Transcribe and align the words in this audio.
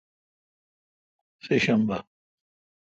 سہ 1.43 1.55
شنبہ 1.63 1.97